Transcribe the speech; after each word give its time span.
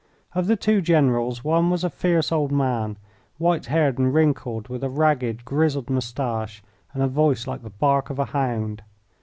Of 0.33 0.47
the 0.47 0.55
two 0.55 0.81
generals, 0.81 1.43
one 1.43 1.69
was 1.69 1.83
a 1.83 1.89
fierce 1.91 2.31
old 2.31 2.51
man, 2.51 2.97
white 3.37 3.67
haired 3.67 3.99
and 3.99 4.11
wrinkled, 4.11 4.67
with 4.67 4.83
a 4.83 4.89
ragged, 4.89 5.45
grizzled 5.45 5.91
moustache 5.91 6.63
and 6.91 7.03
a 7.03 7.07
voice 7.07 7.45
like 7.45 7.61
the 7.61 7.69
bark 7.69 8.09
of 8.09 8.17
a 8.17 8.25
hound. 8.25 8.81